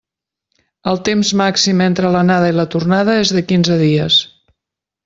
[0.91, 4.23] El temps màxim entre l'anada i la tornada és de quinze dies.